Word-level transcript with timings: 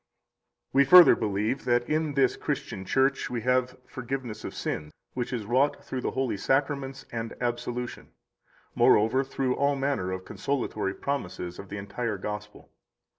54 0.73 0.77
We 0.79 0.85
further 0.85 1.15
believe 1.15 1.65
that 1.65 1.87
in 1.87 2.15
this 2.15 2.35
Christian 2.35 2.85
Church 2.85 3.29
we 3.29 3.41
have 3.41 3.77
forgiveness 3.85 4.43
of 4.43 4.55
sin, 4.55 4.89
which 5.13 5.31
is 5.31 5.45
wrought 5.45 5.85
through 5.85 6.01
the 6.01 6.09
holy 6.09 6.37
Sacraments 6.37 7.05
and 7.11 7.35
Absolution, 7.39 8.07
moreover, 8.73 9.23
through 9.23 9.53
all 9.55 9.75
manner 9.75 10.11
of 10.11 10.25
consolatory 10.25 10.95
promises 10.95 11.59
of 11.59 11.69
the 11.69 11.77
entire 11.77 12.17
Gospel. 12.17 12.71